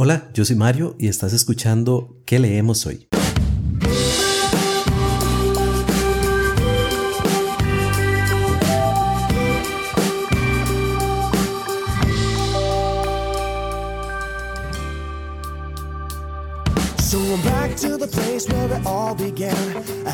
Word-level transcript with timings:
Hola, 0.00 0.28
yo 0.32 0.44
soy 0.44 0.54
Mario 0.54 0.94
y 0.96 1.08
estás 1.08 1.32
escuchando 1.32 2.22
¿Qué 2.24 2.38
leemos 2.38 2.86
hoy? 2.86 3.08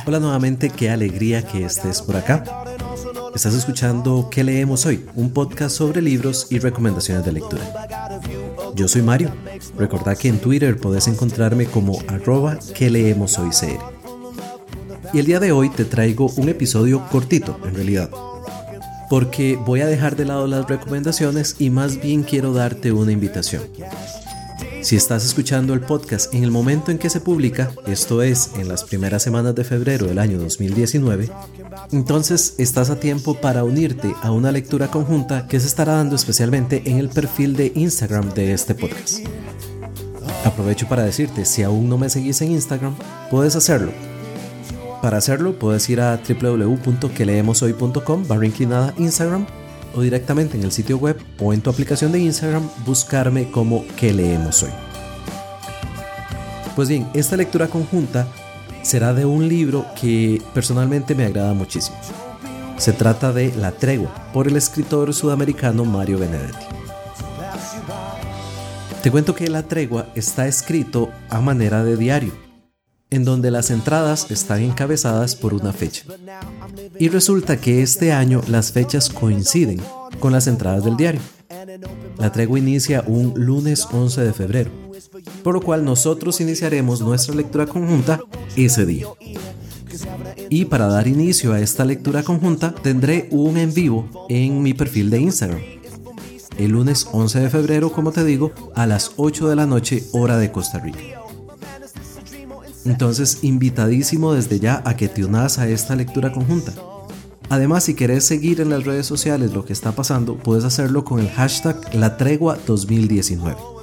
Hola 0.07 0.19
nuevamente, 0.19 0.71
qué 0.71 0.89
alegría 0.89 1.47
que 1.47 1.67
estés 1.67 2.01
por 2.01 2.17
acá. 2.17 2.43
Estás 3.35 3.53
escuchando 3.53 4.31
¿Qué 4.31 4.45
leemos 4.45 4.87
hoy? 4.87 5.05
Un 5.15 5.35
podcast 5.35 5.77
sobre 5.77 6.01
libros 6.01 6.47
y 6.49 6.59
recomendaciones 6.59 7.23
de 7.27 7.33
lectura. 7.33 8.04
Yo 8.75 8.89
soy 8.89 9.03
Mario. 9.03 9.33
Recordá 9.79 10.17
que 10.17 10.29
en 10.29 10.39
Twitter 10.39 10.77
podés 10.77 11.07
encontrarme 11.07 11.67
como 11.67 12.01
arroba 12.09 12.59
que 12.75 12.91
leemos 12.91 13.39
hoy 13.39 13.51
Y 15.13 15.19
el 15.19 15.27
día 15.27 15.39
de 15.39 15.53
hoy 15.53 15.71
te 15.71 15.85
traigo 15.85 16.31
un 16.37 16.49
episodio 16.49 17.07
cortito, 17.11 17.59
en 17.65 17.75
realidad. 17.75 18.11
Porque 19.09 19.57
voy 19.65 19.81
a 19.81 19.87
dejar 19.87 20.17
de 20.17 20.25
lado 20.25 20.47
las 20.47 20.67
recomendaciones 20.67 21.57
y 21.59 21.71
más 21.71 22.01
bien 22.01 22.23
quiero 22.25 22.53
darte 22.53 22.91
una 22.91 23.13
invitación. 23.13 23.63
Si 24.85 24.97
estás 24.97 25.25
escuchando 25.25 25.73
el 25.73 25.81
podcast 25.81 26.35
en 26.35 26.45
el 26.45 26.51
momento 26.51 26.91
en 26.91 26.99
que 26.99 27.09
se 27.09 27.21
publica, 27.21 27.71
esto 27.87 28.23
es 28.23 28.51
en 28.59 28.69
las 28.69 28.85
primeras 28.85 29.23
semanas 29.23 29.55
de 29.55 29.65
febrero 29.65 30.07
del 30.07 30.19
año 30.19 30.39
2019, 30.39 31.31
entonces 31.93 32.55
estás 32.59 32.91
a 32.91 33.01
tiempo 33.01 33.35
para 33.35 33.65
unirte 33.65 34.15
a 34.23 34.33
una 34.33 34.53
lectura 34.53 34.89
conjunta 34.89 35.47
que 35.47 35.61
se 35.61 35.67
estará 35.67 35.95
dando 35.95 36.17
especialmente 36.17 36.83
en 36.87 36.99
el 36.99 37.09
perfil 37.09 37.57
de 37.57 37.73
Instagram 37.75 38.35
de 38.35 38.53
este 38.53 38.75
podcast. 38.75 39.21
Aprovecho 40.45 40.87
para 40.89 41.05
decirte, 41.05 41.45
si 41.45 41.63
aún 41.63 41.89
no 41.89 41.99
me 41.99 42.11
seguís 42.11 42.41
en 42.43 42.53
Instagram, 42.53 42.95
puedes 43.31 43.57
hacerlo. 43.57 43.93
Para 45.03 45.19
hacerlo, 45.19 45.59
puedes 45.59 45.89
ir 45.91 46.01
a 46.01 46.19
www.queleemoshoy.com 46.19 48.27
barra 48.27 48.47
Instagram 48.97 49.47
o 49.95 50.01
directamente 50.01 50.57
en 50.57 50.65
el 50.65 50.73
sitio 50.73 50.99
web 50.99 51.19
o 51.39 51.53
en 51.53 51.61
tu 51.61 51.71
aplicación 51.71 52.11
de 52.13 52.21
Instagram 52.21 52.69
buscarme 52.87 53.51
como 53.51 53.85
que 53.97 54.13
leemos 54.13 54.63
hoy. 54.63 54.71
Pues 56.75 56.89
bien, 56.89 57.09
esta 57.15 57.37
lectura 57.37 57.69
conjunta 57.69 58.27
será 58.85 59.15
de 59.15 59.25
un 59.25 59.49
libro 59.49 59.87
que 60.01 60.41
personalmente 60.53 61.15
me 61.15 61.25
agrada 61.25 61.55
muchísimo. 61.55 61.97
Se 62.77 62.93
trata 62.93 63.33
de 63.33 63.53
La 63.57 63.73
Tregua 63.73 64.31
por 64.33 64.47
el 64.47 64.57
escritor 64.57 65.13
sudamericano 65.15 65.85
Mario 65.85 66.19
Benedetti. 66.19 66.67
Te 69.03 69.11
cuento 69.11 69.35
que 69.35 69.49
La 69.49 69.63
Tregua 69.65 70.09
está 70.15 70.47
escrito 70.47 71.11
a 71.31 71.41
manera 71.41 71.83
de 71.83 71.97
diario 71.97 72.45
en 73.11 73.25
donde 73.25 73.51
las 73.51 73.71
entradas 73.71 74.31
están 74.31 74.63
encabezadas 74.63 75.37
por 75.37 75.55
una 75.55 75.73
fecha. 75.73 76.05
Y 76.99 77.09
resulta 77.09 77.61
que 77.61 77.83
este 77.83 78.13
año 78.13 78.43
las 78.49 78.73
fechas 78.73 79.09
coinciden 79.09 79.81
con 80.19 80.33
las 80.33 80.47
entradas 80.47 80.85
del 80.85 80.97
diario. 80.97 81.21
La 82.19 82.33
tregua 82.33 82.59
inicia 82.59 83.05
un 83.07 83.33
lunes 83.37 83.87
11 83.91 84.21
de 84.21 84.33
febrero, 84.33 84.71
por 85.43 85.55
lo 85.55 85.61
cual 85.61 85.85
nosotros 85.85 86.41
iniciaremos 86.41 87.01
nuestra 87.01 87.35
lectura 87.35 87.67
conjunta 87.67 88.21
ese 88.57 88.87
día. 88.87 89.07
Y 90.51 90.67
para 90.67 90.87
dar 90.87 91.07
inicio 91.07 91.53
a 91.53 91.61
esta 91.61 91.85
lectura 91.85 92.23
conjunta 92.23 92.75
tendré 92.75 93.29
un 93.31 93.57
en 93.57 93.73
vivo 93.73 94.27
en 94.29 94.63
mi 94.63 94.75
perfil 94.75 95.11
de 95.11 95.21
Instagram. 95.21 95.61
El 96.59 96.71
lunes 96.71 97.09
11 97.13 97.41
de 97.41 97.51
febrero, 97.51 97.93
como 97.93 98.13
te 98.13 98.25
digo, 98.25 98.53
a 98.75 98.87
las 98.87 99.13
8 99.17 99.49
de 99.49 99.57
la 99.57 99.67
noche 99.67 100.05
hora 100.13 100.39
de 100.39 100.53
Costa 100.53 100.79
Rica. 100.79 100.99
Entonces, 102.85 103.39
invitadísimo 103.43 104.35
desde 104.35 104.61
ya 104.61 104.83
a 104.85 104.97
que 104.97 105.09
te 105.09 105.25
unas 105.25 105.59
a 105.59 105.69
esta 105.69 105.97
lectura 105.97 106.33
conjunta. 106.33 106.73
Además, 107.49 107.85
si 107.85 107.95
querés 107.95 108.25
seguir 108.25 108.61
en 108.61 108.71
las 108.71 108.85
redes 108.85 109.07
sociales 109.07 109.53
lo 109.53 109.65
que 109.65 109.73
está 109.73 109.93
pasando, 109.93 110.37
puedes 110.37 110.65
hacerlo 110.65 111.05
con 111.05 111.21
el 111.21 111.31
hashtag 111.31 111.95
La 111.95 112.17
Tregua 112.17 112.59
2019. 112.67 113.74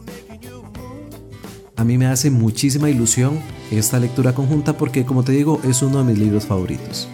A 1.82 1.84
mí 1.84 1.98
me 1.98 2.06
hace 2.06 2.30
muchísima 2.30 2.92
ilusión 2.92 3.40
esta 3.72 3.98
lectura 3.98 4.36
conjunta 4.36 4.78
porque, 4.78 5.04
como 5.04 5.24
te 5.24 5.32
digo, 5.32 5.60
es 5.64 5.82
uno 5.82 5.98
de 5.98 6.04
mis 6.04 6.20
libros 6.20 6.46
favoritos. 6.46 7.08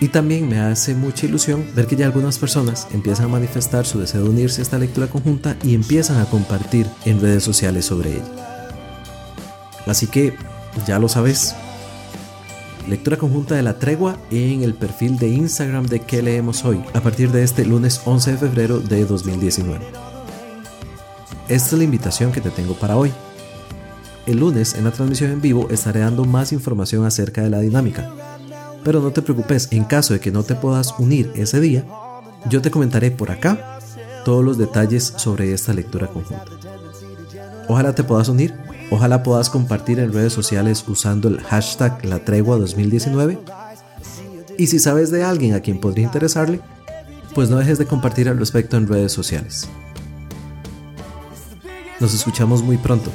Y 0.00 0.08
también 0.08 0.48
me 0.48 0.58
hace 0.58 0.96
mucha 0.96 1.26
ilusión 1.26 1.64
ver 1.76 1.86
que 1.86 1.94
ya 1.94 2.06
algunas 2.06 2.36
personas 2.36 2.88
empiezan 2.92 3.26
a 3.26 3.28
manifestar 3.28 3.86
su 3.86 4.00
deseo 4.00 4.24
de 4.24 4.30
unirse 4.30 4.60
a 4.60 4.62
esta 4.62 4.76
lectura 4.76 5.06
conjunta 5.06 5.56
y 5.62 5.76
empiezan 5.76 6.18
a 6.18 6.24
compartir 6.24 6.88
en 7.04 7.20
redes 7.20 7.44
sociales 7.44 7.84
sobre 7.84 8.14
ella. 8.14 8.24
Así 9.86 10.08
que 10.08 10.34
ya 10.84 10.98
lo 10.98 11.08
sabes. 11.08 11.54
Lectura 12.88 13.18
conjunta 13.18 13.54
de 13.54 13.62
la 13.62 13.78
tregua 13.78 14.18
en 14.32 14.64
el 14.64 14.74
perfil 14.74 15.16
de 15.16 15.28
Instagram 15.28 15.86
de 15.86 16.00
que 16.00 16.22
leemos 16.22 16.64
hoy, 16.64 16.82
a 16.92 17.00
partir 17.00 17.30
de 17.30 17.44
este 17.44 17.64
lunes 17.64 18.00
11 18.04 18.32
de 18.32 18.38
febrero 18.38 18.80
de 18.80 19.04
2019. 19.04 19.86
Esta 21.48 21.66
es 21.66 21.72
la 21.72 21.84
invitación 21.84 22.32
que 22.32 22.40
te 22.40 22.50
tengo 22.50 22.74
para 22.74 22.96
hoy. 22.96 23.12
El 24.28 24.38
lunes 24.38 24.74
en 24.74 24.84
la 24.84 24.92
transmisión 24.92 25.32
en 25.32 25.40
vivo 25.40 25.68
estaré 25.70 26.00
dando 26.00 26.24
más 26.24 26.52
información 26.52 27.04
acerca 27.04 27.42
de 27.42 27.50
la 27.50 27.58
dinámica. 27.58 28.08
Pero 28.84 29.00
no 29.00 29.10
te 29.10 29.22
preocupes, 29.22 29.68
en 29.72 29.84
caso 29.84 30.12
de 30.12 30.20
que 30.20 30.30
no 30.30 30.44
te 30.44 30.54
puedas 30.54 30.94
unir 30.98 31.32
ese 31.34 31.60
día, 31.60 31.84
yo 32.48 32.62
te 32.62 32.70
comentaré 32.70 33.10
por 33.10 33.30
acá 33.32 33.80
todos 34.24 34.44
los 34.44 34.56
detalles 34.56 35.14
sobre 35.16 35.52
esta 35.52 35.72
lectura 35.72 36.06
conjunta. 36.06 36.44
Ojalá 37.68 37.94
te 37.94 38.04
puedas 38.04 38.28
unir 38.28 38.54
Ojalá 38.90 39.22
puedas 39.22 39.50
compartir 39.50 39.98
en 39.98 40.12
redes 40.12 40.32
sociales 40.32 40.82
usando 40.88 41.28
el 41.28 41.40
hashtag 41.40 42.04
La 42.06 42.24
Tregua 42.24 42.56
2019. 42.56 43.38
Y 44.56 44.66
si 44.66 44.78
sabes 44.78 45.10
de 45.10 45.24
alguien 45.24 45.54
a 45.54 45.60
quien 45.60 45.78
podría 45.78 46.06
interesarle, 46.06 46.60
pues 47.34 47.50
no 47.50 47.58
dejes 47.58 47.78
de 47.78 47.86
compartir 47.86 48.28
al 48.28 48.38
respecto 48.38 48.76
en 48.76 48.88
redes 48.88 49.12
sociales. 49.12 49.68
Nos 52.00 52.14
escuchamos 52.14 52.62
muy 52.62 52.78
pronto. 52.78 53.10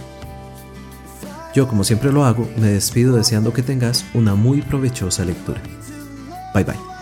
Yo, 1.53 1.67
como 1.67 1.83
siempre 1.83 2.11
lo 2.11 2.25
hago, 2.25 2.49
me 2.57 2.67
despido 2.69 3.15
deseando 3.15 3.53
que 3.53 3.61
tengas 3.61 4.05
una 4.13 4.33
muy 4.33 4.61
provechosa 4.61 5.23
lectura. 5.23 5.61
Bye 6.53 6.63
bye. 6.63 6.93